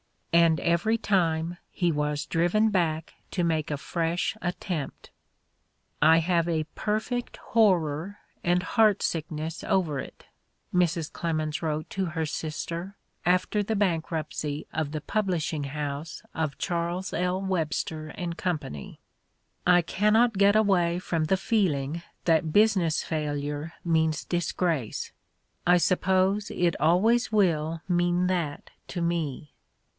[0.33, 5.11] And every time he was driven back to make a fresh attempt.
[6.01, 10.25] "I have a perfect horror and heart sickness over it,"
[10.73, 11.11] Mrs.
[11.13, 17.41] Clemens wrote to her sister after the bankruptcy of the publishing house of Charles L.
[17.41, 18.57] "Webster and Co.
[19.67, 25.11] "I cannot get away from the feeling that business failure means disgrace.
[25.67, 29.49] I suppose it always will mean that to me.